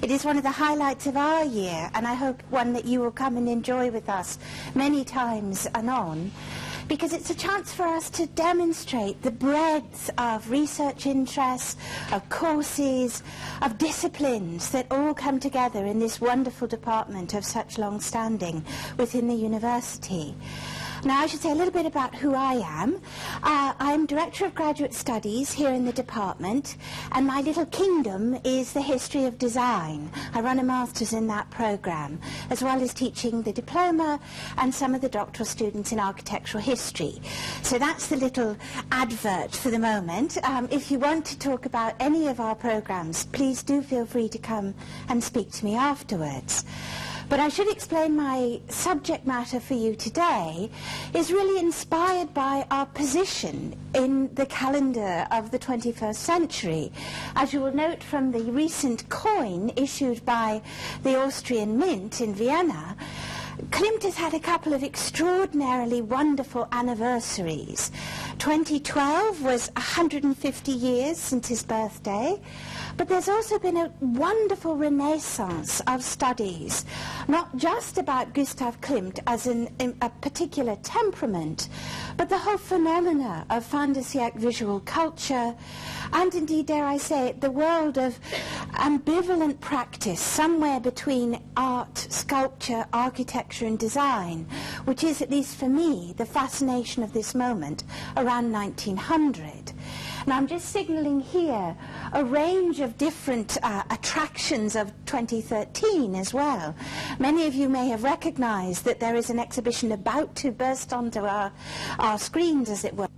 [0.00, 3.00] It is one of the highlights of our year, and I hope one that you
[3.00, 4.38] will come and enjoy with us
[4.74, 6.30] many times anon
[6.86, 11.76] because it's a chance for us to demonstrate the breadth of research interests,
[12.12, 13.22] of courses,
[13.60, 18.64] of disciplines that all come together in this wonderful department of such long standing
[18.96, 20.34] within the university.
[21.04, 23.00] Now, I should say a little bit about who I am.
[23.42, 26.76] Uh, I'm Director of Graduate Studies here in the department,
[27.12, 30.10] and my little kingdom is the history of design.
[30.34, 34.18] I run a master's in that program, as well as teaching the diploma
[34.56, 37.20] and some of the doctoral students in architectural history.
[37.62, 38.56] So that's the little
[38.90, 40.36] advert for the moment.
[40.42, 44.28] Um, if you want to talk about any of our programs, please do feel free
[44.30, 44.74] to come
[45.08, 46.64] and speak to me afterwards.
[47.28, 50.70] But I should explain my subject matter for you today
[51.12, 56.90] is really inspired by our position in the calendar of the 21st century.
[57.36, 60.62] As you will note from the recent coin issued by
[61.02, 62.96] the Austrian Mint in Vienna,
[63.70, 67.90] Klimt has had a couple of extraordinarily wonderful anniversaries.
[68.38, 72.40] 2012 was 150 years since his birthday.
[72.98, 76.84] But there's also been a wonderful renaissance of studies,
[77.28, 81.68] not just about Gustav Klimt as in, in a particular temperament,
[82.16, 85.54] but the whole phenomena of siècle visual culture,
[86.12, 88.18] and indeed, dare I say it, the world of
[88.72, 94.48] ambivalent practice somewhere between art, sculpture, architecture and design,
[94.86, 97.84] which is, at least for me, the fascination of this moment
[98.16, 99.72] around 1900.
[100.26, 101.76] Now I'm just signalling here
[102.12, 106.74] a range of different uh, attractions of 2013 as well.
[107.18, 111.20] Many of you may have recognized that there is an exhibition about to burst onto
[111.20, 111.52] our,
[111.98, 113.08] our screens, as it were,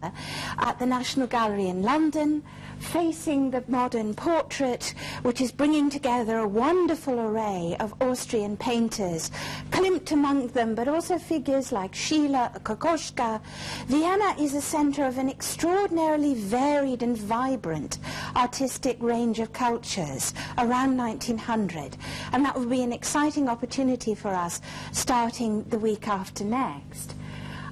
[0.59, 2.43] at the National Gallery in London,
[2.81, 9.31] facing the modern portrait, which is bringing together a wonderful array of Austrian painters,
[9.71, 13.41] Klimt among them, but also figures like Schiele, Kokoschka.
[13.87, 17.99] Vienna is a center of an extraordinarily varied and vibrant
[18.35, 21.97] artistic range of cultures around 1900,
[22.33, 24.61] and that will be an exciting opportunity for us
[24.93, 27.15] starting the week after next.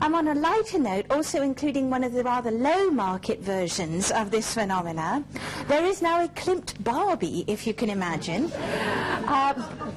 [0.01, 4.31] I'm on a lighter note, also including one of the rather low market versions of
[4.31, 5.25] this phenomena.
[5.67, 8.53] There is now a Klimt Barbie, if you can imagine.
[8.53, 9.55] Uh,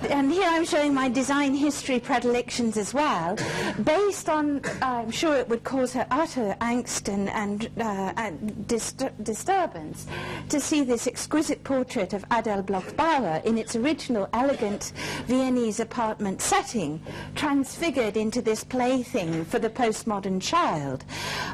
[0.09, 3.37] and here I'm showing my design history predilections as well,
[3.83, 10.07] based on, I'm sure it would cause her utter angst and, and, uh, and disturbance
[10.49, 14.93] to see this exquisite portrait of Adele Bloch-Bauer in its original elegant
[15.27, 17.01] Viennese apartment setting,
[17.35, 21.03] transfigured into this plaything for the post postmodern child.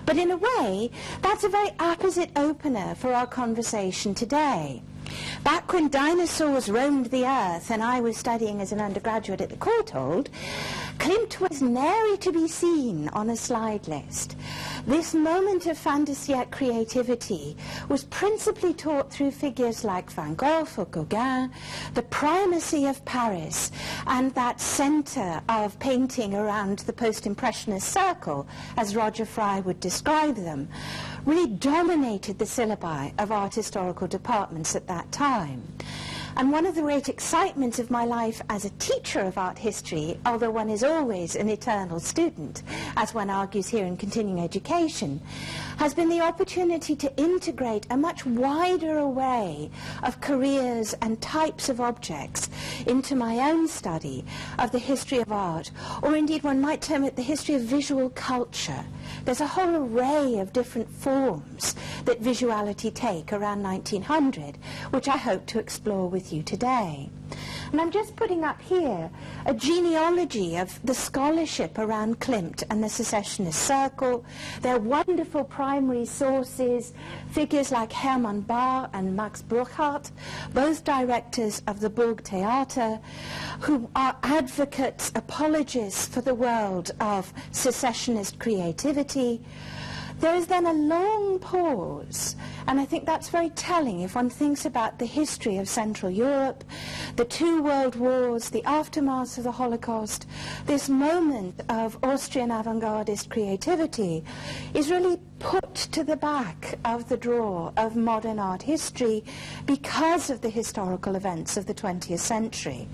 [0.05, 4.81] But in a way, that's a very apposite opener for our conversation today.
[5.43, 9.57] Back when dinosaurs roamed the earth and I was studying as an undergraduate at the
[9.57, 10.27] Courtauld,
[10.97, 14.35] Klimt was nary to be seen on a slide list.
[14.85, 17.55] This moment of de siècle creativity
[17.87, 21.51] was principally taught through figures like Van Gogh or Gauguin,
[21.93, 23.71] the primacy of Paris,
[24.07, 30.67] and that center of painting around the post-impressionist circle, as Roger Fry would describe them,
[31.27, 35.61] really dominated the syllabi of art historical departments at that time.
[36.37, 40.19] And one of the great excitements of my life as a teacher of art history,
[40.23, 42.61] although one is always an eternal student,
[42.95, 45.19] as one argues here in continuing education,
[45.77, 49.71] has been the opportunity to integrate a much wider array
[50.03, 52.49] of careers and types of objects
[52.85, 54.23] into my own study
[54.59, 55.71] of the history of art,
[56.03, 58.85] or indeed one might term it the history of visual culture.
[59.25, 64.57] There's a whole array of different forms that visuality take around 1900,
[64.91, 67.09] which I hope to explore with you today.
[67.71, 69.09] And I'm just putting up here
[69.45, 74.23] a genealogy of the scholarship around Klimt and the Secessionist Circle,
[74.61, 76.93] their wonderful primary sources,
[77.31, 80.09] figures like Hermann Bahr and Max Burckhard,
[80.53, 82.99] both directors of the Burg Theater,
[83.59, 89.41] who are advocates, apologists for the world of secessionist creativity,
[90.19, 92.35] there is then a long pause,
[92.67, 96.63] and I think that's very telling if one thinks about the history of Central Europe,
[97.15, 100.27] the two world wars, the aftermath of the Holocaust,
[100.65, 104.23] this moment of Austrian avant-gardist creativity
[104.73, 109.23] is really put to the back of the drawer of modern art history
[109.65, 112.87] because of the historical events of the 20th century.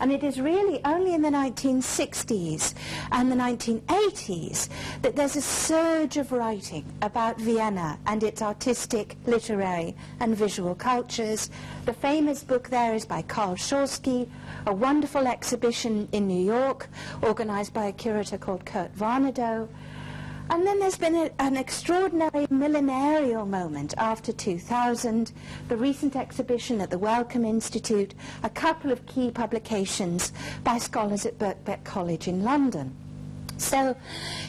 [0.00, 2.74] And it is really only in the 1960s
[3.12, 4.68] and the 1980s
[5.02, 11.50] that there's a surge of writing about Vienna and its artistic, literary and visual cultures.
[11.84, 14.28] The famous book there is by Carl Schorske,
[14.66, 16.88] a wonderful exhibition in New York
[17.22, 19.68] organized by a curator called Kurt Varnedoe.
[20.50, 25.32] And then there's been a, an extraordinary millenarial moment after 2000,
[25.68, 30.32] the recent exhibition at the Wellcome Institute, a couple of key publications
[30.62, 32.94] by scholars at Birkbeck College in London.
[33.56, 33.96] So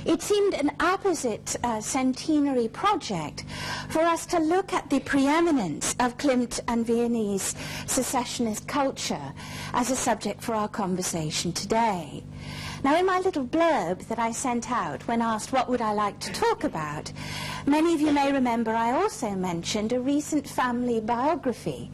[0.06, 3.46] it seemed an opposite uh, centenary project
[3.90, 7.56] for us to look at the preeminence of Klimt and Viennese
[7.86, 9.34] secessionist culture
[9.74, 12.24] as a subject for our conversation today.
[12.86, 16.20] Now, in my little blurb that I sent out when asked what would I like
[16.20, 17.12] to talk about,
[17.66, 21.90] many of you may remember I also mentioned a recent family biography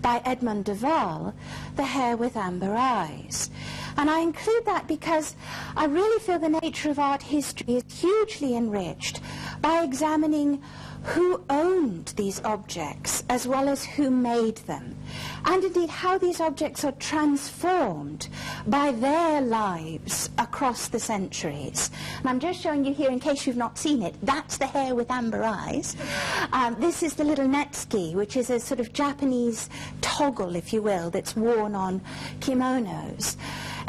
[0.00, 1.32] by Edmund de Waal,
[1.76, 3.50] The Hare with Amber Eyes.
[3.96, 5.36] And I include that because
[5.76, 9.20] I really feel the nature of art history is hugely enriched
[9.60, 10.60] by examining
[11.04, 14.96] who owned these objects as well as who made them,
[15.44, 18.28] and indeed how these objects are transformed
[18.66, 21.90] by their lives across the centuries.
[22.18, 24.94] And I'm just showing you here, in case you've not seen it, that's the hare
[24.94, 25.96] with amber eyes.
[26.52, 29.68] Um, this is the little netsuke, which is a sort of Japanese
[30.00, 32.00] toggle, if you will, that's worn on
[32.40, 33.36] kimonos.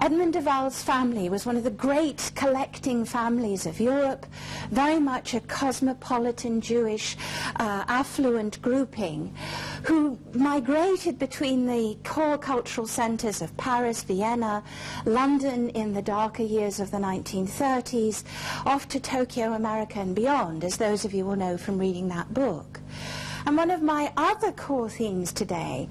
[0.03, 4.25] Edmund de Waal's family was one of the great collecting families of Europe,
[4.69, 7.15] very much a cosmopolitan Jewish
[7.55, 9.33] uh, affluent grouping
[9.83, 14.61] who migrated between the core cultural centers of Paris, Vienna,
[15.05, 18.25] London in the darker years of the 1930s,
[18.65, 22.33] off to Tokyo, America and beyond, as those of you will know from reading that
[22.33, 22.81] book.
[23.45, 25.87] And one of my other core themes today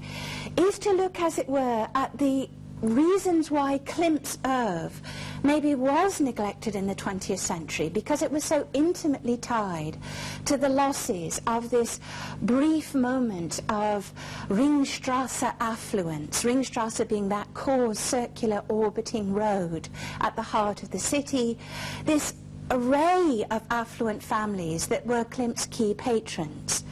[0.59, 2.51] is to look, as it were, at the
[2.83, 5.01] reasons why Klimt's oeuvre
[5.43, 9.97] maybe was neglected in the 20th century because it was so intimately tied
[10.45, 12.01] to the losses of this
[12.43, 14.13] brief moment of
[14.49, 19.89] Ringstrasse affluence, Ringstrasse being that core circular orbiting road
[20.21, 21.59] at the heart of the city,
[22.05, 22.35] this
[22.71, 26.85] array of affluent families that were Klimt's key patrons.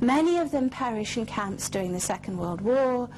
[0.00, 3.08] Many of them perished in camps during the Second World War.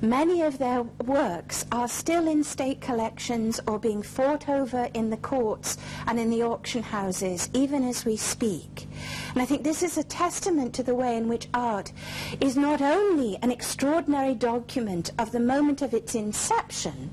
[0.00, 5.16] Many of their works are still in state collections or being fought over in the
[5.16, 8.86] courts and in the auction houses, even as we speak.
[9.32, 11.90] And I think this is a testament to the way in which art
[12.40, 17.10] is not only an extraordinary document of the moment of its inception,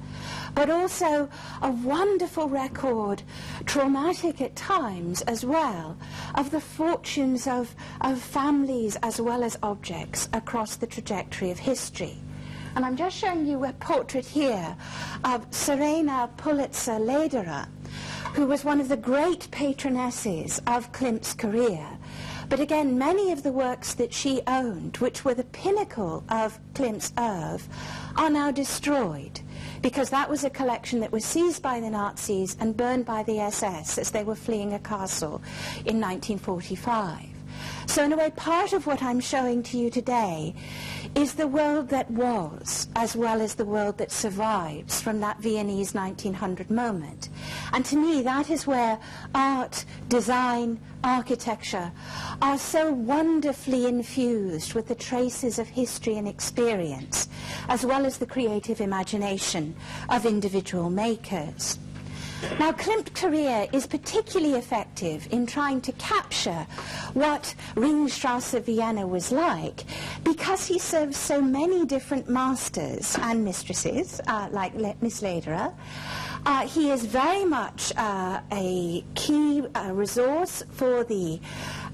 [0.54, 1.28] but also
[1.64, 3.24] a wonderful record,
[3.66, 5.98] traumatic at times as well,
[6.36, 12.20] of the fortunes of, of families as well as objects across the trajectory of history.
[12.76, 14.76] And I'm just showing you a portrait here
[15.24, 17.68] of Serena Pulitzer Lederer,
[18.34, 21.88] who was one of the great patronesses of Klimt's career.
[22.50, 27.14] But again, many of the works that she owned, which were the pinnacle of Klimt's
[27.18, 27.68] oeuvre,
[28.18, 29.40] are now destroyed
[29.82, 33.40] because that was a collection that was seized by the Nazis and burned by the
[33.40, 35.42] SS as they were fleeing a castle
[35.86, 37.35] in 1945.
[37.88, 40.54] So in a way, part of what I'm showing to you today
[41.16, 45.94] is the world that was, as well as the world that survives from that Viennese
[45.94, 47.30] 1900 moment.
[47.72, 49.00] And to me, that is where
[49.34, 51.92] art, design, architecture
[52.42, 57.30] are so wonderfully infused with the traces of history and experience,
[57.70, 59.76] as well as the creative imagination
[60.10, 61.80] of individual makers.
[62.60, 66.68] Now, Klimt career is particularly effective in trying to capture
[67.14, 69.84] what Ringstrasse Vienna was like
[70.24, 75.74] because he served so many different masters and mistresses, uh, like Le Miss Lederer.
[76.46, 81.40] Uh, he is very much uh, a key uh, resource for the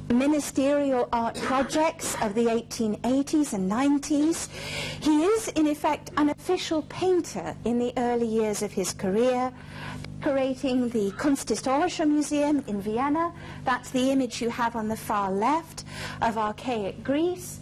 [0.10, 4.50] ministerial art projects of the 1880s and 90s.
[5.00, 9.54] He is, in effect, an official painter in the early years of his career
[10.22, 13.34] decorating the Kunsthistorische Museum in Vienna.
[13.66, 15.84] That's the image you have on the far left
[16.22, 17.60] of archaic Greece.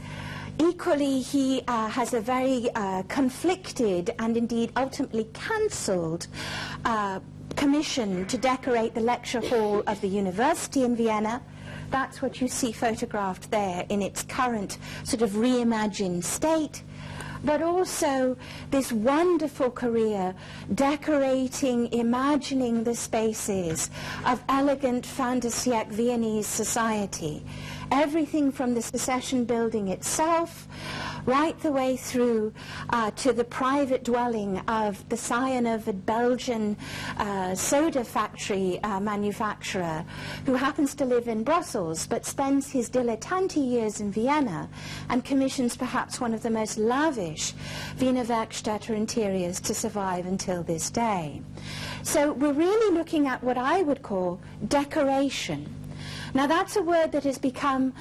[0.60, 6.28] Equally, he uh, has a very uh, conflicted and indeed ultimately cancelled
[6.84, 7.22] uh,
[7.56, 11.42] commission to decorate the lecture hall of the university in Vienna.
[11.92, 16.84] That's what you see photographed there in its current sort of reimagined state
[17.44, 18.38] but also
[18.72, 20.36] this wonderful career
[20.74, 23.90] decorating, imagining the spaces
[24.26, 27.44] of elegant siècle Viennese society.
[27.92, 30.68] Everything from the secession building itself,
[31.30, 32.52] right the way through
[32.90, 36.76] uh, to the private dwelling of the scion of a Belgian
[37.18, 40.04] uh, soda factory uh, manufacturer
[40.48, 44.68] who happens to live in Brussels but spends his dilettante years in Vienna
[45.10, 47.54] and commissions perhaps one of the most lavish
[48.00, 51.44] Wiener Werkstätte interiors to survive until this day.
[52.02, 55.76] So we're really looking at what I would call decoration.
[56.34, 57.94] Now that's a word that has become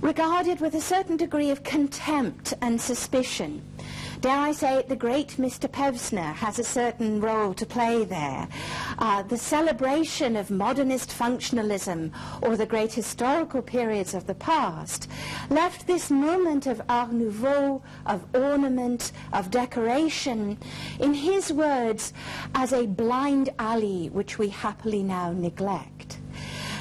[0.00, 3.62] regarded with a certain degree of contempt and suspicion.
[4.20, 5.68] Dare I say it, the great Mr.
[5.70, 8.48] Pevsner has a certain role to play there.
[8.98, 12.10] Uh, the celebration of modernist functionalism
[12.42, 15.08] or the great historical periods of the past
[15.50, 20.58] left this moment of Art Nouveau, of ornament, of decoration,
[20.98, 22.12] in his words,
[22.56, 26.17] as a blind alley which we happily now neglect.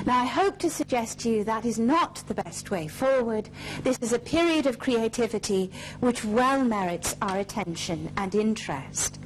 [0.08, 3.50] Now, I hope to suggest to you that is not the best way forward.
[3.84, 9.20] This is a period of creativity which well merits our attention and interest.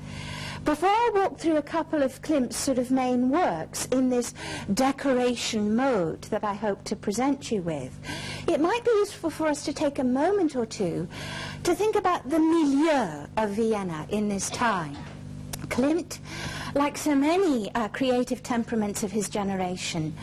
[0.65, 4.33] Before I walk through a couple of Klimt's sort of main works in this
[4.73, 7.99] decoration mode that I hope to present you with,
[8.47, 11.07] it might be useful for us to take a moment or two
[11.63, 14.97] to think about the milieu of Vienna in this time.
[15.71, 16.19] Klimt
[16.75, 20.13] like so many uh, creative temperaments of his generation,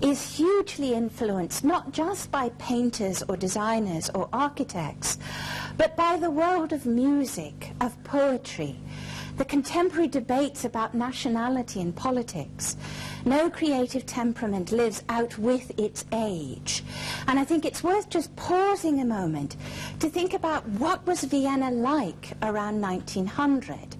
[0.00, 5.18] is hugely influenced not just by painters or designers or architects,
[5.76, 8.76] but by the world of music, of poetry,
[9.36, 12.76] the contemporary debates about nationality and politics.
[13.24, 16.82] No creative temperament lives out with its age.
[17.26, 19.56] And I think it's worth just pausing a moment
[19.98, 23.95] to think about what was Vienna like around 1900.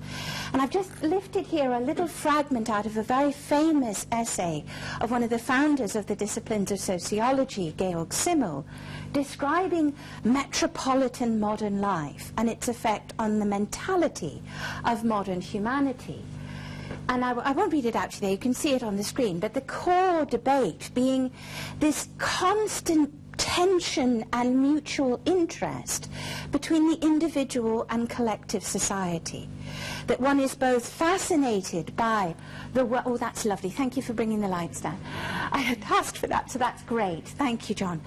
[0.52, 4.64] And I've just lifted here a little fragment out of a very famous essay
[5.00, 8.64] of one of the founders of the disciplines of sociology, Georg Simmel,
[9.12, 9.94] describing
[10.25, 14.42] metropolitan modern life and its effect on the mentality
[14.84, 16.22] of modern humanity.
[17.08, 19.54] And I, won't read it out today, you can see it on the screen, but
[19.54, 21.30] the core debate being
[21.80, 26.10] this constant tension and mutual interest
[26.50, 29.48] between the individual and collective society
[30.06, 32.35] that one is both fascinated by
[32.75, 33.70] the oh that's lovely.
[33.70, 34.99] Thank you for bringing the lights down.
[35.52, 37.26] I had asked for that so that's great.
[37.26, 38.00] Thank you John.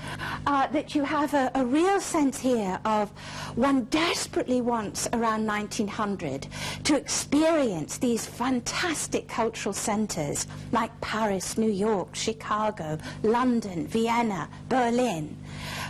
[0.45, 3.09] Uh, that you have a, a real sense here of
[3.55, 6.47] one desperately wants around 1900
[6.83, 15.37] to experience these fantastic cultural centers like Paris New York Chicago London Vienna Berlin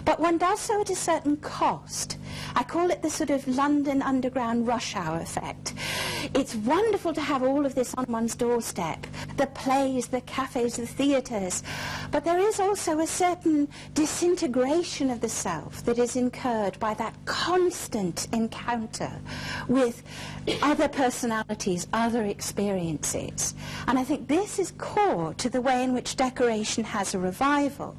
[0.06, 2.18] but one does so at a certain cost
[2.56, 5.74] I call it the sort of London underground rush hour effect.
[6.34, 9.06] It's wonderful to have all of this on one's doorstep,
[9.38, 11.64] the plays, the cafes, the theatres,
[12.12, 17.14] but there is also a certain disintegration of the self that is incurred by that
[17.26, 19.12] constant encounter
[19.68, 20.04] with
[20.62, 23.54] other personalities, other experiences.
[23.88, 27.96] And I think this is core to the way in which decoration has a revival.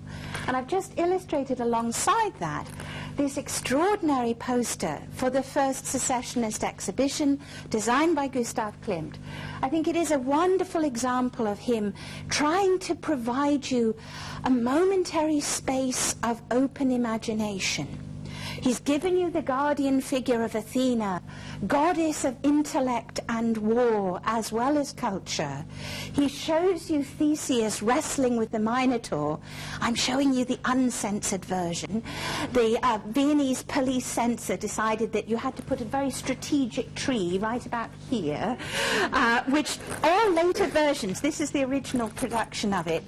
[0.47, 2.67] And I've just illustrated alongside that
[3.17, 9.17] this extraordinary poster for the first secessionist exhibition designed by Gustav Klimt.
[9.63, 11.95] I think it is a wonderful example of him
[12.29, 13.97] trying to provide you
[14.45, 18.10] a momentary space of open imagination
[18.61, 21.23] He's given you the guardian figure of Athena,
[21.67, 25.65] goddess of intellect and war as well as culture.
[26.13, 29.41] He shows you Theseus wrestling with the Minotaur.
[29.81, 32.03] I'm showing you the uncensored version.
[32.53, 37.39] The uh, Viennese police censor decided that you had to put a very strategic tree
[37.39, 38.59] right about here,
[39.13, 43.05] uh, which all later versions, this is the original production of it,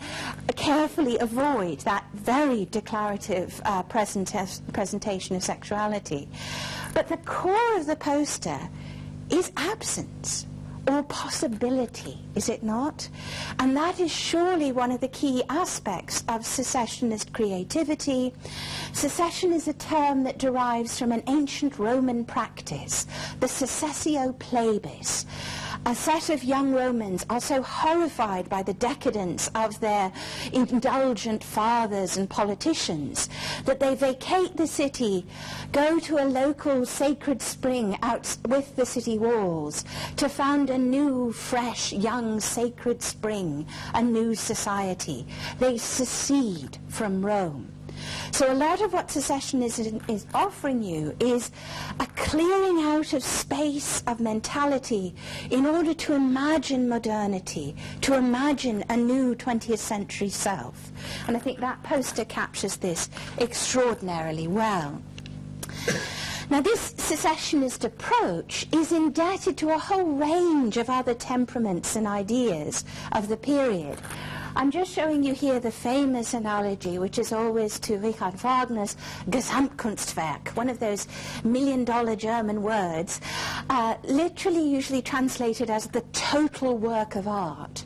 [0.56, 6.28] carefully avoid that very declarative uh, presentation of sexuality.
[6.94, 8.58] But the core of the poster
[9.30, 10.46] is absence
[10.88, 13.08] or possibility, is it not?
[13.58, 18.34] And that is surely one of the key aspects of secessionist creativity.
[18.92, 23.06] Secession is a term that derives from an ancient Roman practice,
[23.38, 25.25] the secessio plebis,
[25.84, 30.12] a set of young Romans are so horrified by the decadence of their
[30.52, 33.28] indulgent fathers and politicians
[33.64, 35.26] that they vacate the city,
[35.72, 39.84] go to a local sacred spring out with the city walls
[40.16, 45.26] to found a new, fresh, young sacred spring, a new society.
[45.58, 47.72] They secede from Rome.
[48.30, 51.50] So a lot of what secessionism is offering you is
[52.00, 55.14] a clearing out of space of mentality
[55.50, 60.92] in order to imagine modernity, to imagine a new 20th century self.
[61.26, 65.02] And I think that poster captures this extraordinarily well.
[66.50, 72.85] Now, this secessionist approach is indebted to a whole range of other temperaments and ideas
[73.12, 73.99] of the period.
[74.54, 78.97] I'm just showing you here the famous analogy, which is always to Richard Wagner's
[79.30, 81.09] Gesamtkunstwerk, one of those
[81.42, 83.21] million-dollar German words,
[83.71, 87.85] uh, literally usually translated as the total work of art.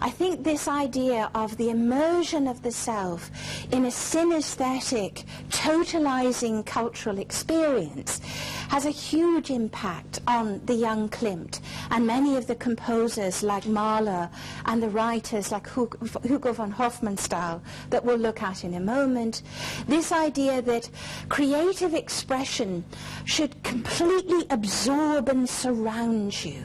[0.00, 3.30] I think this idea of the immersion of the self
[3.72, 8.20] in a synesthetic, totalizing cultural experience
[8.68, 14.28] has a huge impact on the young Klimt and many of the composers like Mahler
[14.66, 15.66] and the writers like
[16.08, 19.42] von Hofmannsthal that we'll look at in a moment.
[19.86, 20.88] This idea that
[21.28, 22.84] creative expression
[23.24, 26.62] should completely absorb and surround you.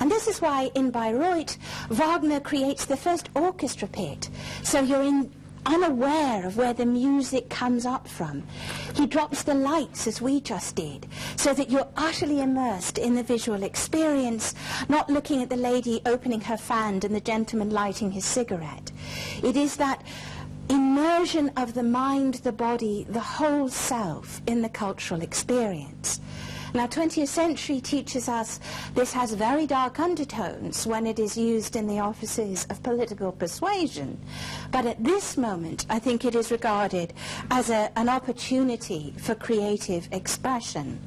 [0.00, 1.56] And this is why in Bayreuth,
[1.90, 4.28] Wagner creates the first orchestra pit.
[4.62, 5.30] So you're in
[5.66, 8.42] unaware of where the music comes up from.
[8.94, 13.22] He drops the lights as we just did, so that you're utterly immersed in the
[13.22, 14.54] visual experience,
[14.88, 18.90] not looking at the lady opening her fan and the gentleman lighting his cigarette.
[19.42, 20.02] It is that
[20.68, 26.20] immersion of the mind, the body, the whole self in the cultural experience.
[26.72, 28.60] Now, 20th century teaches us
[28.94, 34.20] this has very dark undertones when it is used in the offices of political persuasion.
[34.70, 37.12] But at this moment, I think it is regarded
[37.50, 41.00] as a, an opportunity for creative expression.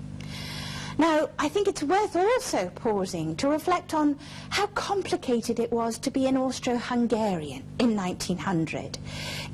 [0.97, 6.11] Now, I think it's worth also pausing to reflect on how complicated it was to
[6.11, 8.99] be an Austro-Hungarian in 1900.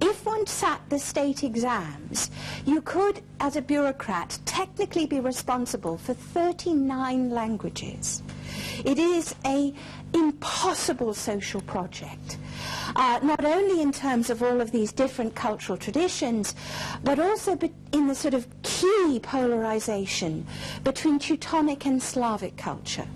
[0.01, 2.29] If one sat the state exams,
[2.65, 8.23] you could, as a bureaucrat, technically be responsible for 39 languages.
[8.83, 9.73] It is a
[10.13, 12.37] impossible social project
[12.95, 16.55] uh, not only in terms of all of these different cultural traditions,
[17.03, 17.57] but also
[17.91, 20.45] in the sort of key polarization
[20.83, 23.07] between Teutonic and Slavic culture,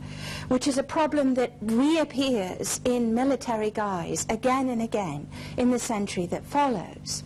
[0.47, 6.25] which is a problem that reappears in military guise again and again in the century
[6.27, 7.23] that follows.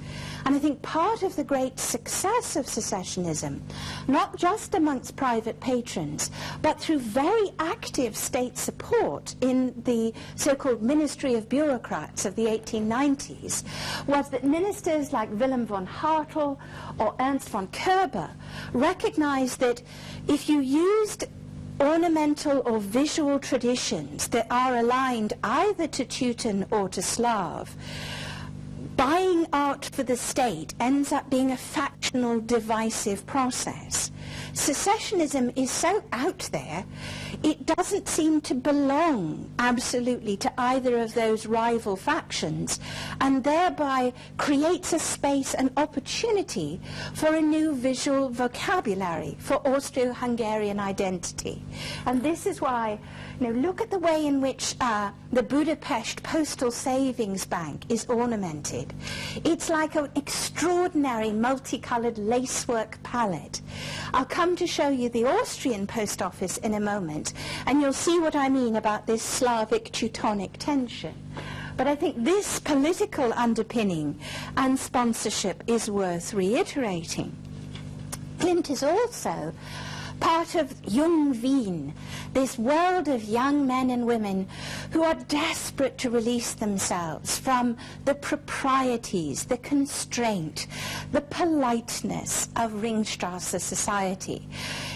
[0.47, 3.59] And I think part of the great success of secessionism,
[4.07, 11.33] not just amongst private patrons, but through very active state support in the so-called Ministry
[11.33, 13.65] of Bureaucrats of the 1890s,
[14.05, 16.57] was that ministers like Wilhelm von Hartel
[16.97, 18.29] or Ernst von Koerber
[18.71, 19.81] recognized that
[20.29, 21.25] if you used
[21.81, 27.75] ornamental or visual traditions that are aligned either to Teuton or to Slav,
[28.97, 34.11] buying art for the state ends up being a factional, divisive process.
[34.53, 36.83] Secessionism is so out there,
[37.43, 42.79] it doesn't seem to belong absolutely to either of those rival factions,
[43.21, 46.79] and thereby creates a space and opportunity
[47.13, 51.63] for a new visual vocabulary for Austro-Hungarian identity.
[52.05, 52.99] And this is why
[53.39, 58.93] now look at the way in which uh, the Budapest Postal Savings Bank is ornamented.
[59.43, 63.61] It's like an extraordinary multicolored lacework palette.
[64.13, 67.16] I'll come to show you the Austrian post office in a moment,
[67.65, 71.13] and you'll see what I mean about this Slavic Teutonic tension.
[71.75, 74.19] But I think this political underpinning
[74.55, 77.35] and sponsorship is worth reiterating.
[78.39, 79.53] Klimt is also
[80.19, 81.93] part of Jung Wien,
[82.33, 84.47] this world of young men and women
[84.91, 90.67] who are desperate to release themselves from the proprieties, the constraint,
[91.11, 94.47] the politeness of Ringstrasse society.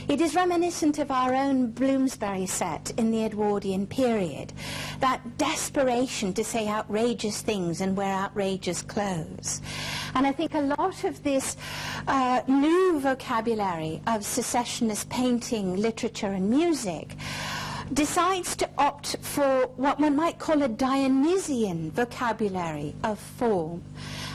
[0.08, 4.54] It is reminiscent of our own Bloomsbury set in the Edwardian period,
[5.00, 9.62] that desperation to say outrageous things and wear outrageous clothes.
[10.16, 11.56] And I think a lot of this
[12.08, 17.16] uh, new vocabulary of secessionist painting, literature and music
[17.94, 23.84] decides to opt for what one might call a Dionysian vocabulary of form.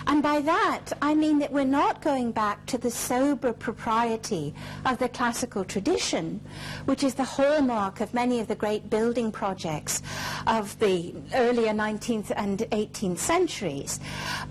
[0.06, 4.98] And by that, I mean that we're not going back to the sober propriety of
[4.98, 6.40] the classical tradition,
[6.84, 10.02] which is the hallmark of many of the great building projects
[10.46, 13.98] of the earlier 19th and 18th centuries,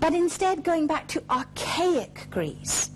[0.00, 2.90] but instead going back to archaic Greece.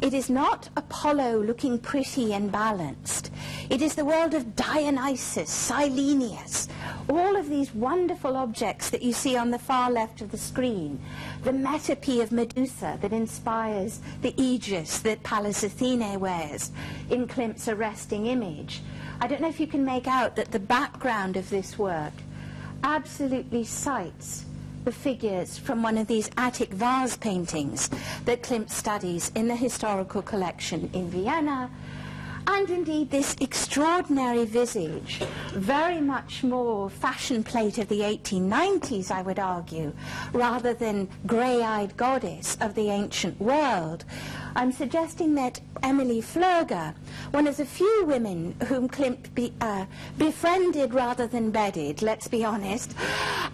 [0.00, 3.30] It is not Apollo looking pretty and balanced.
[3.68, 6.68] It is the world of Dionysus, Silenus,
[7.10, 10.98] all of these wonderful objects that you see on the far left of the screen.
[11.42, 16.72] The metope of Medusa that inspires the aegis that Pallas Athene wears
[17.10, 18.80] in Klimt's arresting image.
[19.20, 22.14] I don't know if you can make out that the background of this work
[22.82, 24.46] absolutely cites
[24.84, 27.90] the figures from one of these attic vase paintings
[28.24, 31.70] that Klimt studies in the historical collection in Vienna
[32.46, 35.20] and indeed this extraordinary visage,
[35.52, 39.92] very much more fashion plate of the 1890s, I would argue,
[40.32, 44.04] rather than grey-eyed goddess of the ancient world.
[44.56, 46.94] I'm suggesting that Emilie Flöge,
[47.30, 49.86] one of the few women whom Klimt be, uh,
[50.18, 52.94] befriended rather than bedded, let's be honest,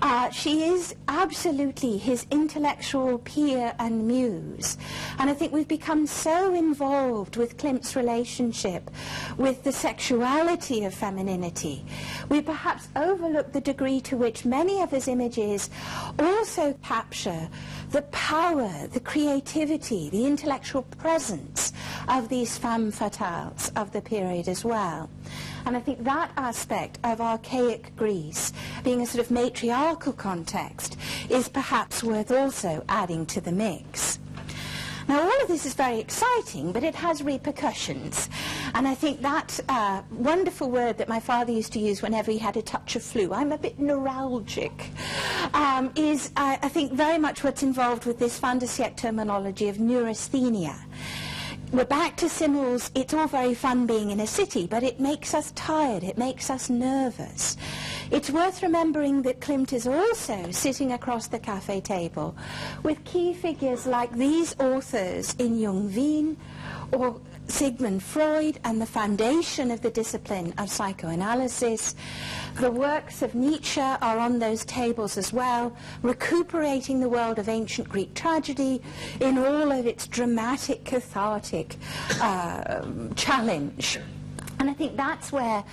[0.02, 4.78] uh, she is absolutely his intellectual peer and muse.
[5.18, 8.90] And I think we've become so involved with Klimt's relationship
[9.36, 11.84] with the sexuality of femininity,
[12.28, 15.70] we perhaps overlook the degree to which many of his images
[16.18, 17.48] also capture
[17.96, 21.72] the power, the creativity, the intellectual presence
[22.08, 25.08] of these femme fatales of the period as well.
[25.64, 28.52] And I think that aspect of archaic Greece,
[28.84, 30.98] being a sort of matriarchal context,
[31.30, 34.18] is perhaps worth also adding to the mix.
[35.08, 38.28] Now, all of this is very exciting, but it has repercussions.
[38.76, 42.36] And I think that uh, wonderful word that my father used to use whenever he
[42.36, 44.88] had a touch of flu, I'm a bit neuralgic,
[45.54, 49.80] um, is, I think, very much what's involved with this fin de siècle terminology of
[49.80, 50.76] neurasthenia
[51.72, 55.34] we're back to Simmel's, it's all very fun being in a city, but it makes
[55.34, 57.56] us tired, it makes us nervous.
[58.10, 62.36] It's worth remembering that Klimt is also sitting across the cafe table
[62.84, 66.36] with key figures like these authors in Jung Wien
[66.92, 71.94] or Sigmund Freud and the foundation of the discipline of psychoanalysis.
[72.60, 77.88] The works of Nietzsche are on those tables as well, recuperating the world of ancient
[77.88, 78.82] Greek tragedy
[79.20, 81.76] in all of its dramatic, cathartic
[82.20, 83.98] uh, challenge.
[84.58, 85.64] And I think that's where,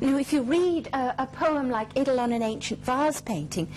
[0.00, 3.68] you know, if you read a, a, poem like Idyll on an Ancient Vase Painting,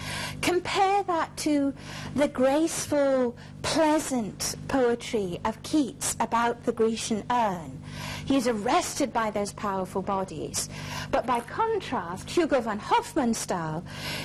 [0.41, 1.73] compare that to
[2.15, 7.81] the graceful, pleasant poetry of Keats about the Grecian urn.
[8.25, 10.67] He is arrested by those powerful bodies.
[11.11, 13.83] But by contrast, Hugo von Hofmannsthal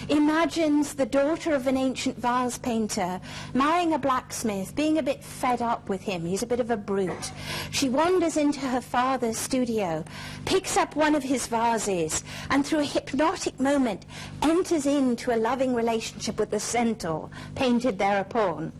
[0.08, 3.20] imagines the daughter of an ancient vase painter
[3.52, 6.24] marrying a blacksmith, being a bit fed up with him.
[6.24, 7.30] He's a bit of a brute.
[7.70, 10.04] She wanders into her father's studio,
[10.46, 14.06] picks up one of his vases, and through a hypnotic moment
[14.42, 18.72] enters into a loving relationship with the centaur painted thereupon.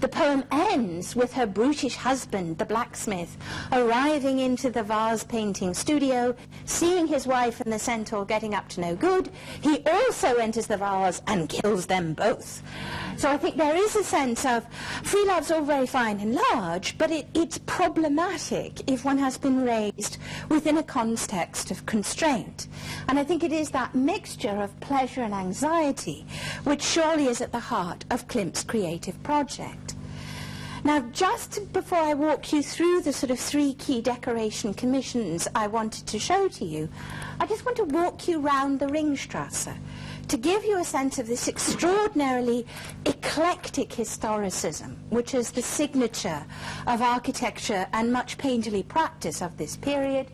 [0.00, 3.36] The poem ends with her brutish husband, the blacksmith,
[3.70, 6.36] arriving into the vase painting studio,
[6.66, 9.30] seeing his wife and the centaur getting up to no good.
[9.62, 12.62] He also enters the vase and kills them both.
[13.16, 14.66] So I think there is a sense of
[15.04, 19.64] free love's all very fine and large, but it, it's problematic if one has been
[19.64, 20.18] raised
[20.50, 22.68] within a context of constraint.
[23.08, 26.26] And I think it is that mixture of pleasure and anxiety
[26.64, 29.94] which surely is at the heart of Klimt's creative project.
[30.84, 35.68] Now, just before I walk you through the sort of three key decoration commissions I
[35.68, 36.88] wanted to show to you,
[37.38, 39.76] I just want to walk you round the Ringstrasse
[40.26, 42.66] to give you a sense of this extraordinarily
[43.04, 46.44] eclectic historicism, which is the signature
[46.88, 50.26] of architecture and much painterly practice of this period,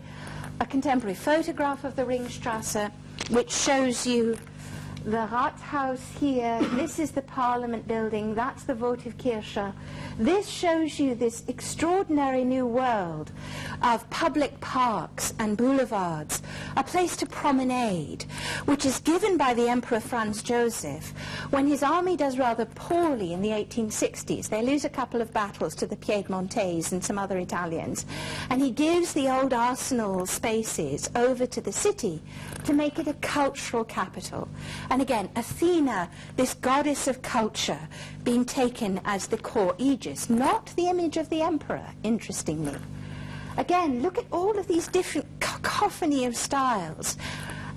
[0.60, 2.90] a contemporary photograph of the Ringstrasse,
[3.28, 4.38] which shows you
[5.04, 9.72] the Rathaus here, this is the Parliament building, that's the Votive Votivkirche.
[10.18, 13.30] This shows you this extraordinary new world
[13.82, 16.42] of public parks and boulevards,
[16.76, 18.24] a place to promenade,
[18.64, 21.12] which is given by the Emperor Franz Joseph
[21.50, 24.48] when his army does rather poorly in the 1860s.
[24.48, 28.04] They lose a couple of battles to the Piedmontese and some other Italians,
[28.50, 32.22] and he gives the old arsenal spaces over to the city
[32.64, 34.48] to make it a cultural capital.
[34.90, 37.88] And again, Athena, this goddess of culture,
[38.24, 42.78] being taken as the core aegis, not the image of the emperor, interestingly.
[43.58, 47.18] Again, look at all of these different cacophony of styles.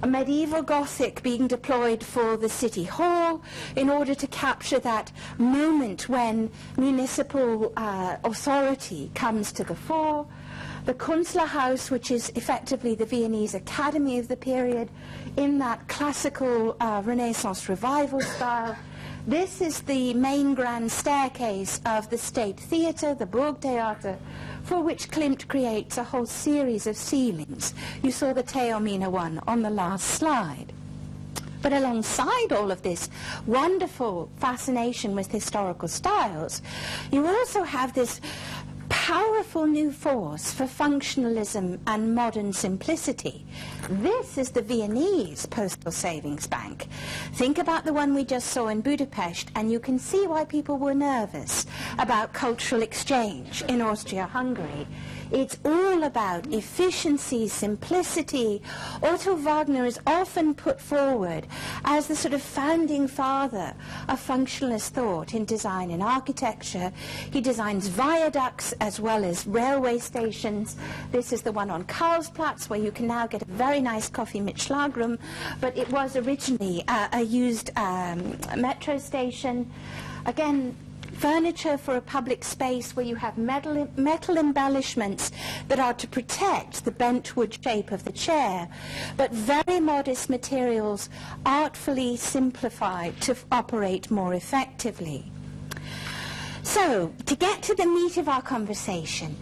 [0.04, 3.44] A medieval Gothic being deployed for the city hall
[3.76, 10.26] in order to capture that moment when municipal uh, authority comes to the fore
[10.86, 14.90] the Künstlerhaus, which is effectively the Viennese academy of the period,
[15.38, 18.76] in that classical uh, Renaissance revival style.
[19.28, 24.18] This is the main grand staircase of the State Theatre, the Burgtheater,
[24.64, 27.76] for which Klimt creates a whole series of ceilings.
[28.02, 30.74] You saw the Taormina one on the last slide.
[31.62, 33.10] But alongside all of this
[33.46, 36.64] wonderful fascination with historical styles,
[37.12, 38.20] you also have this
[38.92, 43.46] powerful new force for functionalism and modern simplicity.
[43.90, 46.90] This is the Viennese Postal Savings Bank.
[47.32, 50.78] Think about the one we just saw in Budapest and you can see why people
[50.78, 51.66] were nervous
[52.00, 54.86] about cultural exchange in Austria-Hungary.
[55.32, 58.62] It's all about efficiency, simplicity.
[59.02, 61.48] Otto Wagner is often put forward
[61.86, 63.74] as the sort of founding father
[64.10, 66.92] of functionalist thought in design and architecture.
[67.32, 70.76] He designs viaducts as well as railway stations.
[71.14, 74.42] This is the one on Karlsplatz where you can now get a very nice coffee
[74.42, 75.18] mit Schlagrahm,
[75.62, 79.72] but it was originally uh, a used um, metro station.
[80.26, 80.76] Again,
[81.14, 85.32] furniture for a public space where you have metal, metal embellishments
[85.68, 88.68] that are to protect the bent wood shape of the chair,
[89.18, 91.10] but very modest materials
[91.46, 95.32] artfully simplified to operate more effectively.
[96.64, 99.36] So, to get to the meat of our conversation,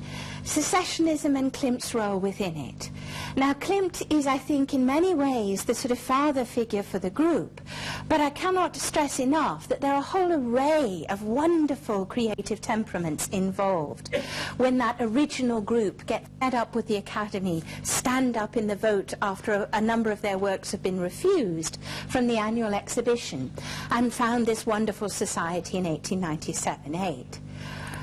[0.50, 2.90] secessionism and Klimt's role within it.
[3.38, 7.12] Now, Klimt is, I think, in many ways the sort of father figure for the
[7.12, 7.62] group,
[8.08, 13.28] but I cannot stress enough that there are a whole array of wonderful creative temperaments
[13.28, 14.16] involved
[14.58, 19.14] when that original group get fed up with the Academy, stand up in the vote
[19.22, 23.52] after a, a number of their works have been refused from the annual exhibition,
[23.92, 27.40] and found this wonderful society in 1897-8.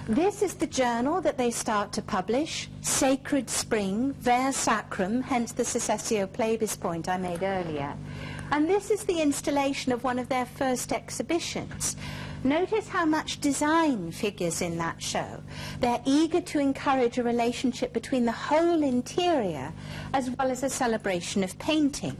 [0.09, 5.65] This is the journal that they start to publish, Sacred Spring, Ver Sacrum, hence the
[5.65, 7.93] Secessio Plebis point I made earlier.
[8.53, 11.97] And this is the installation of one of their first exhibitions.
[12.45, 15.43] Notice how much design figures in that show.
[15.81, 19.73] They're eager to encourage a relationship between the whole interior
[20.15, 22.17] as well as a celebration of painting.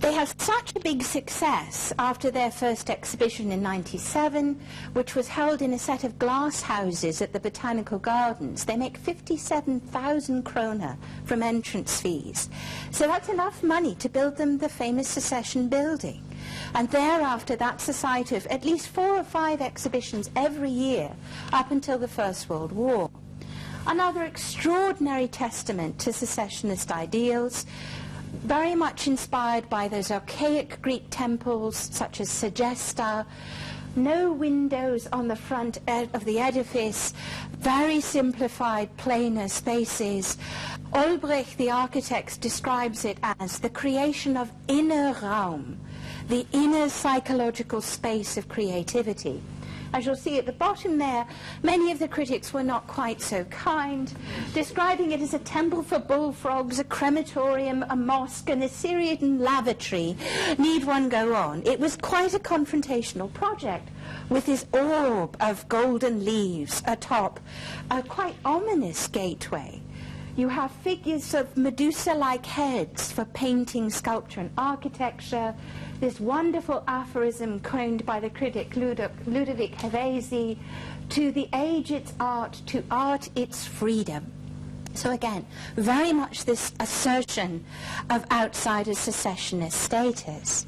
[0.00, 4.60] They had such a big success after their first exhibition in 97,
[4.92, 8.64] which was held in a set of glass houses at the Botanical Gardens.
[8.64, 12.48] They make 57,000 kroner from entrance fees.
[12.92, 16.22] So that's enough money to build them the famous Secession building.
[16.76, 21.10] And thereafter, that's a site of at least four or five exhibitions every year
[21.52, 23.10] up until the First World War.
[23.86, 27.64] Another extraordinary testament to secessionist ideals
[28.42, 33.26] very much inspired by those archaic Greek temples such as Segesta,
[33.96, 37.12] no windows on the front of the edifice,
[37.58, 40.36] very simplified, plainer spaces.
[40.92, 45.76] Olbrich, the architect, describes it as the creation of inner Raum,
[46.28, 49.42] the inner psychological space of creativity.
[49.92, 51.26] As you'll see at the bottom there,
[51.62, 54.12] many of the critics were not quite so kind,
[54.54, 60.16] describing it as a temple for bullfrogs, a crematorium, a mosque, an Assyrian lavatory.
[60.58, 61.62] Need one go on?
[61.66, 63.88] It was quite a confrontational project
[64.28, 67.40] with this orb of golden leaves atop
[67.90, 69.80] a quite ominous gateway.
[70.38, 75.52] You have figures of Medusa-like heads for painting, sculpture, and architecture
[75.98, 80.56] this wonderful aphorism coined by the critic Ludovic Hevesi,
[81.08, 84.30] to the age its art, to art its freedom.
[84.94, 87.64] So again, very much this assertion
[88.08, 90.66] of outsider secessionist status.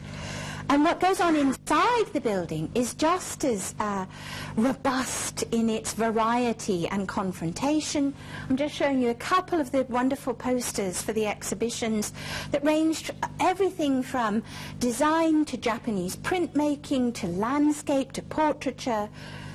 [0.70, 4.06] And what goes on inside the building is just as uh,
[4.54, 8.14] robust in its variety and confrontation.
[8.48, 12.12] I'm just showing you a couple of the wonderful posters for the exhibitions
[12.52, 14.44] that ranged everything from
[14.78, 19.08] design to Japanese printmaking to landscape to portraiture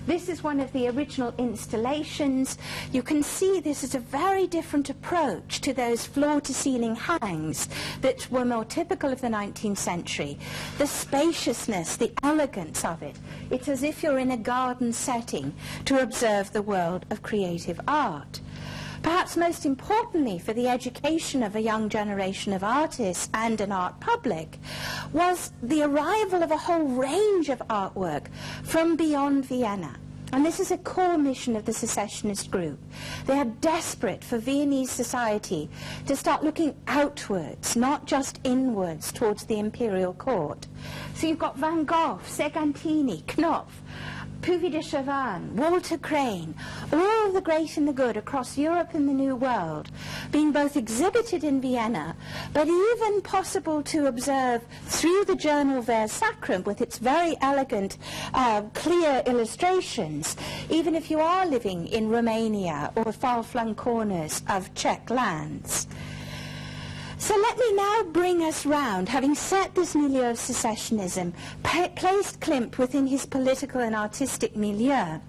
[0.05, 2.57] this is one of the original installations.
[2.91, 7.67] You can see this is a very different approach to those floor-to-ceiling hangs
[8.01, 10.37] that were more typical of the 19th century.
[10.77, 13.17] The spaciousness, the elegance of it.
[13.49, 15.53] It's as if you're in a garden setting
[15.85, 18.41] to observe the world of creative art.
[19.05, 23.99] Perhaps most importantly for the education of a young generation of artists and an art
[23.99, 24.57] public
[25.13, 28.29] was the arrival of a whole range of artwork
[28.63, 29.95] from beyond Vienna.
[30.33, 32.79] And this is a core mission of the secessionist group.
[33.27, 35.69] They are desperate for Viennese society
[36.07, 40.65] to start looking outwards, not just inwards towards the imperial court.
[41.13, 43.69] So you've got Van Gogh, Segantini, Khnopff,
[44.45, 46.53] Puvis de Chavannes, Walter Crane,
[46.93, 49.89] all the great and the good across Europe and the New World,
[50.31, 52.15] being both exhibited in Vienna,
[52.53, 57.97] but even possible to observe through the journal Ver Sacrum with its very elegant,
[58.35, 60.37] uh, clear illustrations,
[60.69, 65.87] even if you are living in Romania or far-flung corners of Czech lands.
[67.17, 72.77] So let me now bring us round, having set this milieu of secessionism, placed Klimt
[72.77, 75.19] within his political and artistic milieu,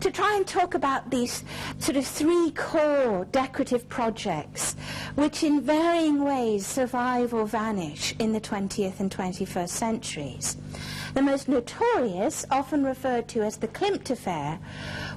[0.00, 1.42] to try and talk about these
[1.78, 4.76] sort of three core decorative projects
[5.14, 10.56] which in varying ways survive or vanish in the 20th and 21st centuries.
[11.16, 14.58] The most notorious, often referred to as the Klimt affair,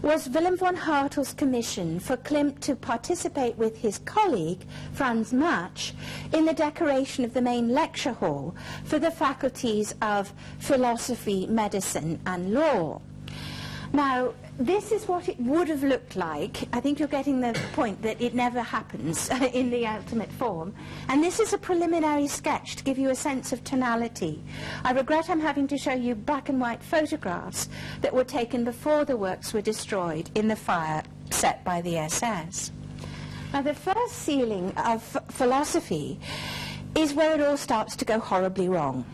[0.02, 4.62] was Willem von Hartel's commission for Klimt to participate with his colleague,
[4.94, 5.92] Franz Matsch,
[6.32, 12.54] in the decoration of the main lecture hall for the faculties of philosophy, medicine and
[12.54, 13.02] law.
[13.92, 16.68] Now, this is what it would have looked like.
[16.74, 20.76] I think you're getting the point that it never happens in the ultimate form.
[21.08, 24.44] And this is a preliminary sketch to give you a sense of tonality.
[24.84, 27.70] I regret I'm having to show you black and white photographs
[28.02, 32.74] that were taken before the works were destroyed in the fire set by the SS.
[33.54, 36.20] Now, the first ceiling of philosophy
[36.96, 39.06] is where it all starts to go horribly wrong.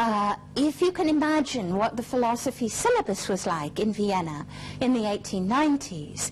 [0.00, 4.46] Uh, if you can imagine what the philosophy syllabus was like in Vienna
[4.80, 6.30] in the 1890s,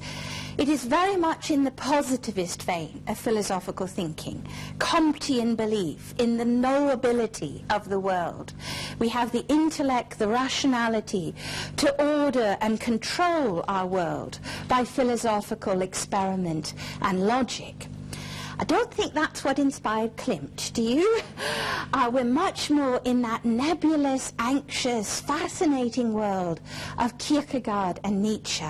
[0.57, 4.47] it is very much in the positivist vein of philosophical thinking,
[4.79, 8.53] Comtean belief in the knowability of the world.
[9.01, 11.35] We have the intellect, the rationality
[11.79, 17.89] to order and control our world by philosophical experiment and logic.
[18.59, 21.21] I don't think that's what inspired Klimt, do you?
[21.93, 26.61] Uh, we're much more in that nebulous, anxious, fascinating world
[26.99, 28.65] of Kierkegaard and Nietzsche,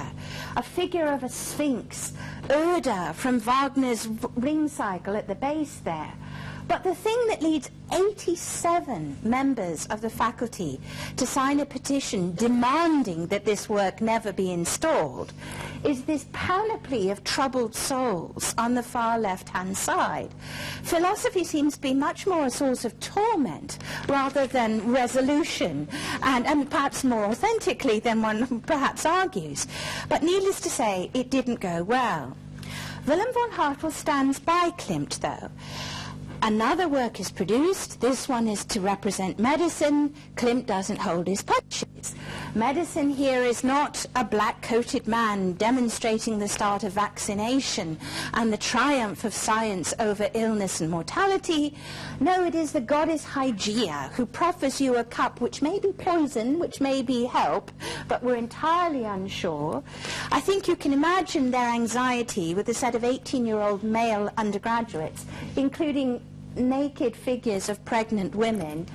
[0.57, 2.13] a figure of a sphinx,
[2.51, 6.13] Erda from Wagner's Ring Cycle at the base there,
[6.69, 10.81] but the thing that leads 87 members of the faculty
[11.17, 15.33] to sign a petition demanding that this work never be installed
[15.85, 20.31] is this panoply of troubled souls on the far left-hand side.
[20.83, 25.89] Philosophy seems to be much more a source of torment rather than resolution,
[26.23, 29.67] and, and perhaps more authentically than one perhaps argues.
[30.09, 32.37] But needless to say, it didn't go well.
[33.07, 35.51] Wilhelm von Hartel stands by Klimt, though.
[36.43, 38.01] Another work is produced.
[38.01, 40.15] This one is to represent medicine.
[40.35, 41.86] Klimt doesn't hold his punches.
[42.57, 47.99] Medicine here is not a black-coated man demonstrating the start of vaccination
[48.33, 51.75] and the triumph of science over illness and mortality.
[52.19, 56.59] No, it is the goddess Hygeia who proffers you a cup which may be poison,
[56.59, 57.71] which may be help,
[58.09, 59.85] but we're entirely unsure.
[60.33, 66.23] I think you can imagine their anxiety with a set of 18-year-old male undergraduates, including
[66.55, 68.87] naked figures of pregnant women,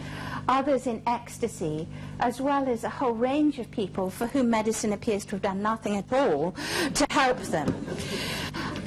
[0.48, 1.88] others in ecstasy,
[2.20, 5.62] as well as a whole range of people for whom medicine appears to have done
[5.62, 6.56] nothing at all
[6.94, 7.74] to help them.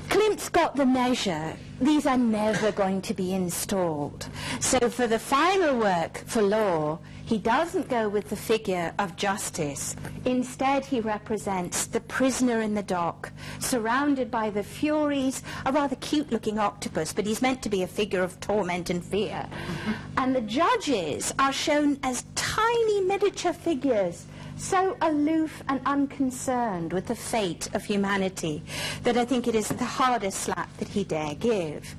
[0.08, 1.56] Klimt's got the measure.
[1.80, 4.28] These are never going to be installed.
[4.60, 7.00] So for the final work for law,
[7.34, 9.96] he doesn't go with the figure of justice.
[10.24, 16.60] Instead, he represents the prisoner in the dock, surrounded by the furies, a rather cute-looking
[16.60, 19.48] octopus, but he's meant to be a figure of torment and fear.
[20.16, 27.16] and the judges are shown as tiny miniature figures, so aloof and unconcerned with the
[27.16, 28.62] fate of humanity
[29.02, 31.96] that I think it is the hardest slap that he dare give.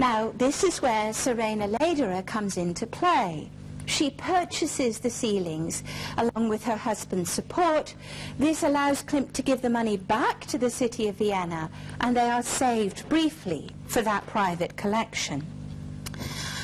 [0.00, 3.48] Now, this is where Serena Lederer comes into play.
[3.86, 5.82] She purchases the ceilings
[6.18, 7.94] along with her husband's support.
[8.38, 11.70] This allows Klimt to give the money back to the city of Vienna,
[12.00, 15.46] and they are saved briefly for that private collection.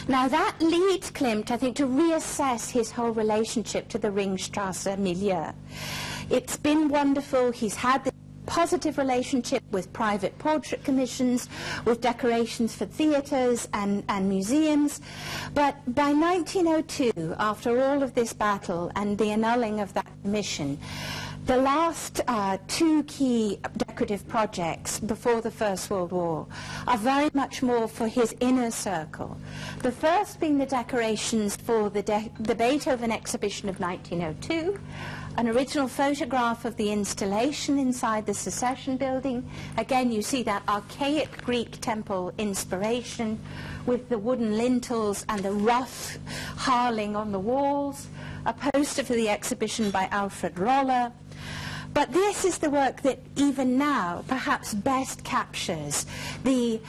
[0.09, 5.53] Now that leads Klimt, I think, to reassess his whole relationship to the Ringstrasse milieu.
[6.29, 7.53] It's been wonderful.
[7.53, 8.13] He's had the
[8.53, 11.49] positive relationship with private portrait commissions,
[11.87, 15.01] with decorations for theatres and, and museums.
[15.55, 20.79] But by 1902, after all of this battle and the annulling of that commission,
[21.47, 26.47] the last uh, two key decorative projects before the First World War
[26.87, 29.37] are very much more for his inner circle.
[29.79, 34.79] The first being the decorations for the, de the Beethoven exhibition of 1902,
[35.37, 39.49] an original photograph of the installation inside the Secession building.
[39.79, 43.40] Again, you see that archaic Greek temple inspiration
[43.87, 46.18] with the wooden lintels and the rough
[46.57, 48.09] harling on the walls,
[48.45, 51.12] a poster for the exhibition by Alfred Roller.
[51.95, 56.07] But this is the work that even now perhaps best captures
[56.42, 56.81] the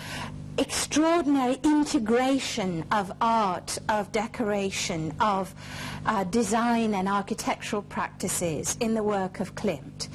[0.58, 5.54] extraordinary integration of art, of decoration, of
[6.06, 10.10] uh, design and architectural practices in the work of Klimt.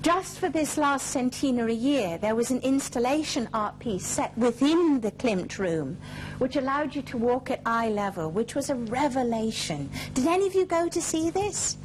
[0.00, 5.10] Just for this last centenary year, there was an installation art piece set within the
[5.10, 5.98] Klimt room,
[6.38, 9.90] which allowed you to walk at eye level, which was a revelation.
[10.14, 11.76] Did any of you go to see this?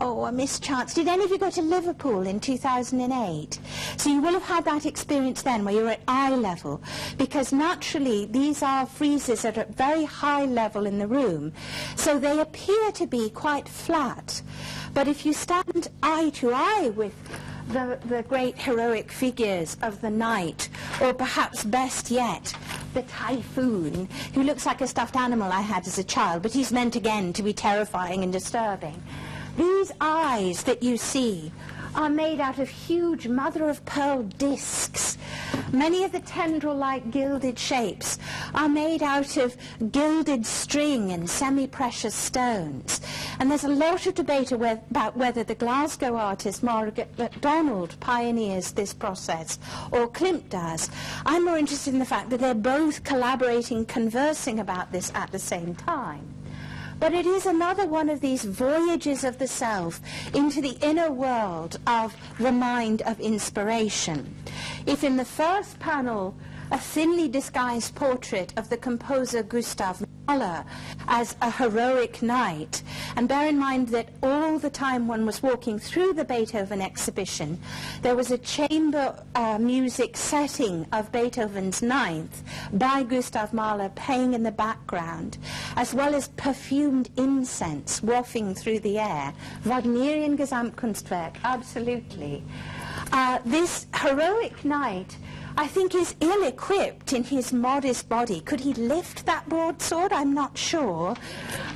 [0.00, 0.94] Oh, a mischance.
[0.94, 3.58] Did any of you go to Liverpool in 2008?
[3.96, 6.80] So you will have had that experience then where you're at eye level
[7.16, 11.52] because naturally these are friezes at a very high level in the room.
[11.96, 14.40] So they appear to be quite flat.
[14.94, 17.14] But if you stand eye to eye with
[17.68, 20.68] the, the great heroic figures of the night,
[21.00, 22.54] or perhaps best yet,
[22.94, 26.72] the typhoon, who looks like a stuffed animal I had as a child, but he's
[26.72, 29.02] meant again to be terrifying and disturbing.
[29.58, 31.50] These eyes that you see
[31.96, 35.18] are made out of huge mother-of-pearl discs.
[35.72, 38.20] Many of the tendril-like gilded shapes
[38.54, 39.56] are made out of
[39.90, 43.00] gilded string and semi-precious stones.
[43.40, 48.94] And there's a lot of debate about whether the Glasgow artist Margaret MacDonald pioneers this
[48.94, 49.58] process
[49.90, 50.88] or Klimt does.
[51.26, 55.38] I'm more interested in the fact that they're both collaborating, conversing about this at the
[55.40, 56.37] same time.
[57.00, 60.00] But it is another one of these voyages of the self
[60.34, 64.34] into the inner world of the mind of inspiration.
[64.84, 66.34] If in the first panel
[66.70, 70.62] a thinly disguised portrait of the composer Gustav Mahler
[71.08, 72.82] as a heroic knight.
[73.16, 77.58] And bear in mind that all the time one was walking through the Beethoven exhibition,
[78.02, 82.42] there was a chamber uh, music setting of Beethoven's Ninth
[82.74, 85.38] by Gustav Mahler playing in the background,
[85.76, 89.32] as well as perfumed incense wafting through the air.
[89.64, 92.44] Wagnerian Gesamtkunstwerk, absolutely.
[93.12, 95.16] Uh, this heroic knight
[95.58, 98.40] I think is ill-equipped in his modest body.
[98.42, 100.12] Could he lift that broadsword?
[100.12, 101.16] I'm not sure.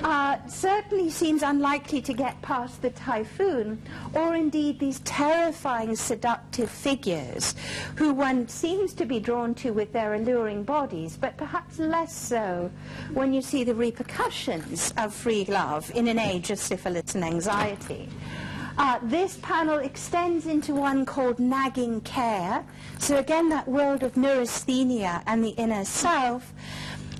[0.04, 3.82] Uh, certainly seems unlikely to get past the typhoon,
[4.14, 7.56] or indeed these terrifying, seductive figures
[7.96, 12.70] who one seems to be drawn to with their alluring bodies, but perhaps less so
[13.12, 18.08] when you see the repercussions of free love in an age of syphilis and anxiety.
[18.78, 22.64] Uh, this panel extends into one called nagging care.
[22.98, 26.52] So again, that world of neurasthenia and the inner self.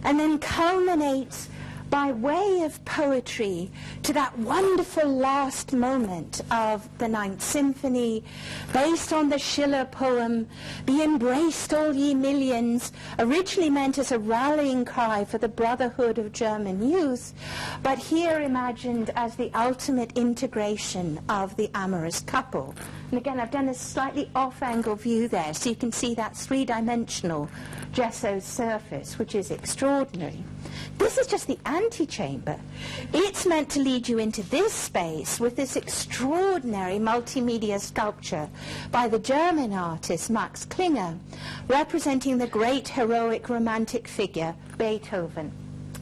[0.05, 1.49] And then culminates
[1.93, 3.71] by way of poetry
[4.03, 8.25] to that wonderful last moment of the Ninth Symphony,
[8.73, 10.49] based on the Schiller poem,
[10.87, 16.33] Be embraced all ye millions, originally meant as a rallying cry for the brotherhood of
[16.33, 17.35] German youth,
[17.83, 22.75] but here imagined as the ultimate integration of the amorous couple.
[23.11, 27.51] And again, I've done a slightly off-angle view there, so you can see that three-dimensional
[27.93, 30.43] gesso surface, which is extraordinary.
[30.99, 32.59] This is just the antechamber.
[33.13, 38.49] It's meant to lead you into this space with this extraordinary multimedia sculpture
[38.91, 41.19] by the German artist Max Klinger,
[41.69, 45.53] representing the great heroic romantic figure, Beethoven,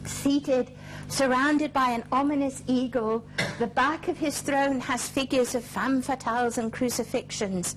[0.05, 0.71] seated
[1.11, 3.23] surrounded by an ominous eagle.
[3.59, 7.75] The back of his throne has figures of femme fatales and crucifixions.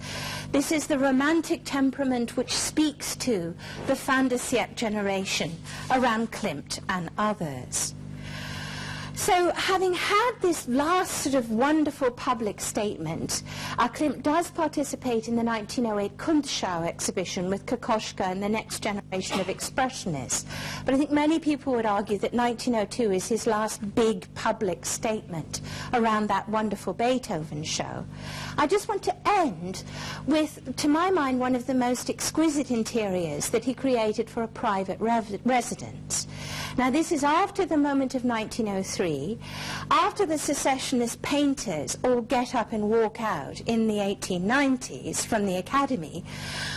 [0.53, 3.55] This is the romantic temperament which speaks to
[3.87, 4.39] the fin de
[4.77, 5.51] generation
[5.91, 7.95] around Klimt and others.
[9.17, 13.45] So having had this last sort of wonderful public statement,
[13.79, 19.39] uh, Klimt does participate in the 1908 Kunstschau exhibition with Kokoschka and the next generation
[19.39, 20.45] of expressionists.
[20.85, 25.61] But I think many people would argue that 1902 is his last big public statement
[25.93, 28.05] around that wonderful Beethoven show.
[28.59, 29.85] I just want to end
[30.27, 34.49] with, to my mind, one of the most exquisite interiors that he created for a
[34.49, 36.27] private residence.
[36.77, 39.04] Now this is after the moment of 1903,
[39.91, 45.57] after the secessionist painters all get up and walk out in the 1890s from the
[45.57, 46.25] Academy.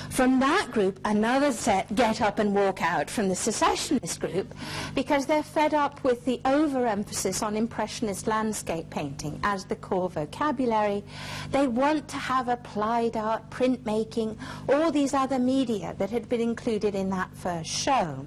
[0.09, 4.53] From that group, another set get up and walk out from the secessionist group
[4.93, 11.05] because they're fed up with the overemphasis on Impressionist landscape painting as the core vocabulary.
[11.51, 16.93] They want to have applied art, printmaking, all these other media that had been included
[16.93, 18.25] in that first show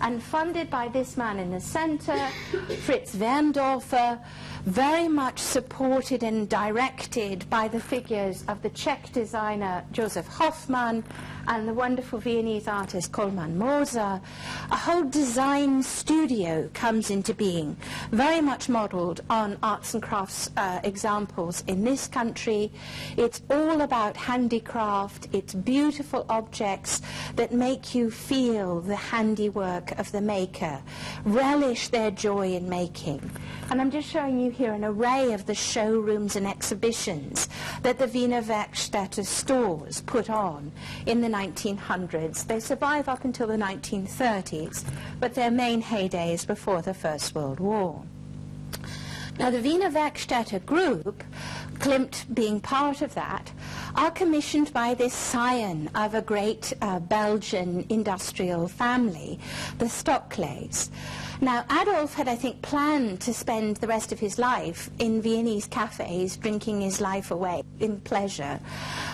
[0.00, 2.16] and funded by this man in the center,
[2.82, 4.20] Fritz Waerndorfer,
[4.66, 11.04] very much supported and directed by the figures of the Czech designer Josef Hoffmann
[11.46, 14.20] and the wonderful Viennese artist Koloman Moser,
[14.72, 17.76] a whole design studio comes into being,
[18.10, 22.72] very much modeled on arts and crafts uh, examples in this country.
[23.16, 27.02] It's all about handicraft, it's beautiful objects
[27.36, 30.82] that make you feel the handiwork of the maker,
[31.24, 33.30] relish their joy in making.
[33.70, 37.46] And I'm just showing you here an array of the showrooms and exhibitions
[37.82, 40.72] that the Wiener Werkstätte stores put on
[41.04, 42.46] in the 1900s.
[42.46, 44.82] They survive up until the 1930s,
[45.20, 48.02] but their main heyday is before the First World War.
[49.38, 51.22] Now, the Wiener Werkstätte group,
[51.74, 53.52] Klimt being part of that,
[53.94, 59.38] are commissioned by this scion of a great uh, Belgian industrial family,
[59.78, 60.88] the Stoclets.
[61.40, 65.66] Now, Adolf had, I think, planned to spend the rest of his life in Viennese
[65.66, 68.58] cafes, drinking his life away in pleasure.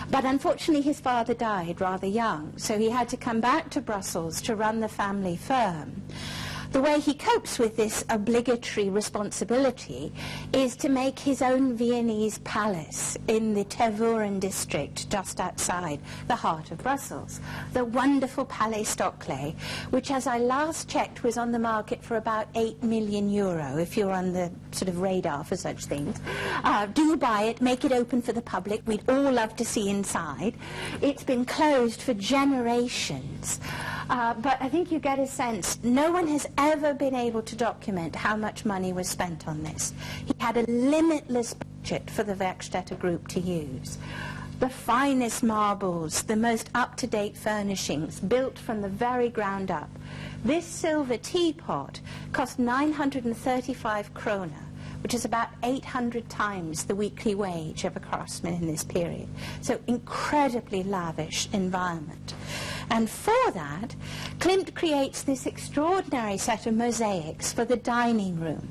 [0.09, 4.41] But unfortunately, his father died rather young, so he had to come back to Brussels
[4.43, 6.01] to run the family firm.
[6.73, 10.11] The way he copes with this obligatory responsibility
[10.53, 16.71] is to make his own Viennese palace in the Tervuren district just outside the heart
[16.71, 17.41] of Brussels.
[17.73, 19.53] The wonderful Palais Stoclet,
[19.91, 23.95] which as I last checked was on the market for about 8 million euro, if
[23.95, 26.19] you're on the sort of radar for such things.
[26.63, 28.81] Uh, do buy it, make it open for the public.
[28.87, 30.55] We'd all love to see inside.
[31.03, 33.59] It's been closed for generations.
[34.09, 37.55] Uh, but I think you get a sense, no one has ever been able to
[37.55, 39.93] document how much money was spent on this.
[40.25, 43.97] He had a limitless budget for the Werkstätte group to use.
[44.59, 49.89] The finest marbles, the most up-to-date furnishings, built from the very ground up.
[50.45, 51.99] This silver teapot
[52.31, 54.65] cost 935 kroner
[55.03, 59.27] which is about 800 times the weekly wage of a craftsman in this period.
[59.61, 62.33] So incredibly lavish environment.
[62.89, 63.95] And for that,
[64.39, 68.69] Klimt creates this extraordinary set of mosaics for the dining room.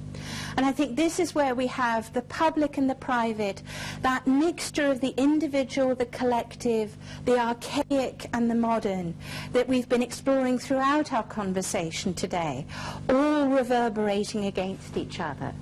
[0.56, 3.62] And I think this is where we have the public and the private,
[4.02, 9.14] that mixture of the individual, the collective, the archaic and the modern
[9.52, 12.66] that we've been exploring throughout our conversation today,
[13.08, 15.52] all reverberating against each other.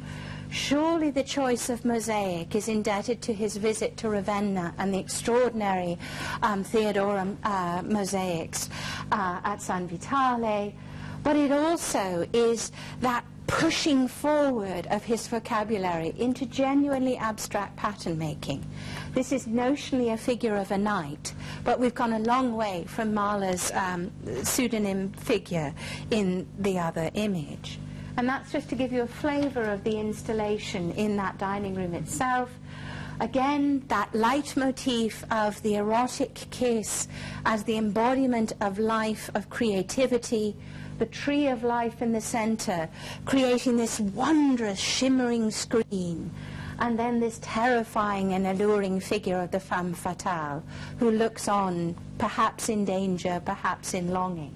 [0.51, 5.96] Surely the choice of mosaic is indebted to his visit to Ravenna and the extraordinary
[6.42, 8.68] um, Theodorum uh, mosaics
[9.12, 10.74] uh, at San Vitale,
[11.22, 18.64] but it also is that pushing forward of his vocabulary into genuinely abstract pattern making.
[19.12, 21.32] This is notionally a figure of a knight,
[21.64, 24.11] but we've gone a long way from Mahler's um,
[24.42, 25.72] pseudonym figure
[26.11, 27.78] in the other image.
[28.16, 31.94] And that's just to give you a flavour of the installation in that dining room
[31.94, 32.50] itself.
[33.20, 37.06] Again, that leitmotif of the erotic kiss
[37.44, 40.56] as the embodiment of life, of creativity,
[40.98, 42.88] the tree of life in the center,
[43.26, 46.30] creating this wondrous shimmering screen,
[46.78, 50.62] and then this terrifying and alluring figure of the femme fatale,
[50.98, 54.54] who looks on, perhaps in danger, perhaps in longing.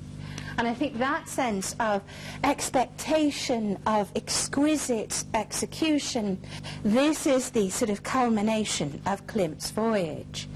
[0.57, 2.02] And I think that sense of
[2.42, 6.40] expectation, of exquisite execution,
[6.84, 10.48] this is the sort of culmination of Klimt's voyage.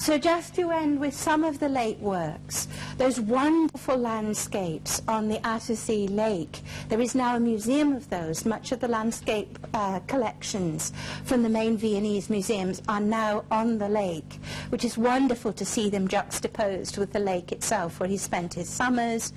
[0.00, 5.36] So just to end with some of the late works, those wonderful landscapes on the
[5.46, 6.62] Attersee Lake.
[6.88, 8.46] There is now a museum of those.
[8.46, 10.94] Much of the landscape uh, collections
[11.24, 14.40] from the main Viennese museums are now on the lake,
[14.70, 18.70] which is wonderful to see them juxtaposed with the lake itself, where he spent his
[18.70, 19.34] summers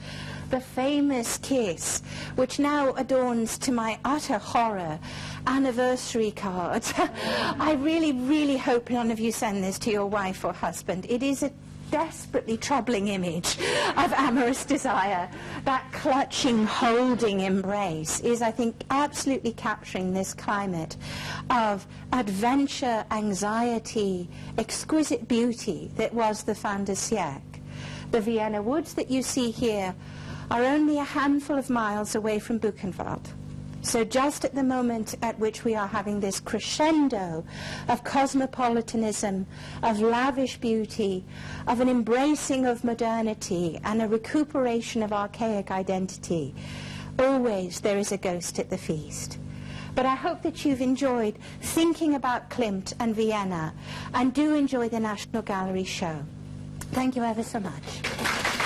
[0.54, 2.04] the famous kiss,
[2.36, 5.00] which now adorns, to my utter horror,
[5.48, 6.94] anniversary cards.
[7.00, 11.08] I really, really hope none of you send this to your wife or husband.
[11.10, 11.52] It is a
[11.90, 13.58] desperately troubling image
[13.98, 15.28] of amorous desire.
[15.66, 20.98] That clutching, holding embrace is, I think, absolutely capturing this climate
[21.50, 24.30] of adventure, anxiety,
[24.60, 27.42] exquisite beauty that was the fin de siècle.
[28.12, 29.96] The Vienna woods that you see here
[30.52, 33.28] are only a handful of miles away from Buchenwald.
[33.84, 37.44] So just at the moment at which we are having this crescendo
[37.90, 39.46] of cosmopolitanism,
[39.84, 41.26] of lavish beauty,
[41.68, 46.56] of an embracing of modernity and a recuperation of archaic identity,
[47.20, 49.38] always there is a ghost at the feast.
[49.96, 53.74] But I hope that you've enjoyed thinking about Klimt and Vienna
[54.14, 56.24] and do enjoy the National Gallery show.
[56.94, 58.63] Thank you ever so much.